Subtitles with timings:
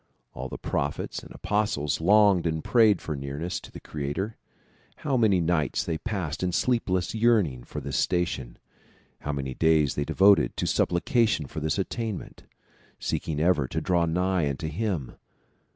[0.33, 4.35] All the prophets and apostles longed and prayed for nearness to the creator.
[5.05, 8.57] How many nights they passed in sleepless yearning for this station;
[9.19, 12.45] how many days they devoted to supplication for this attainment,
[12.97, 15.17] seeking ever to draw nigh unto him